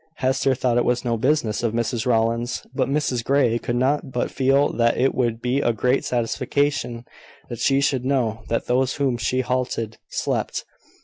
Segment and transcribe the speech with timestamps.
[0.15, 4.31] Hester thought it was no business of Mrs Rowland's; but Mrs Grey could not but
[4.31, 7.05] feel that it would be a great satisfaction
[7.49, 10.65] that she should know that those whom she hated, slept.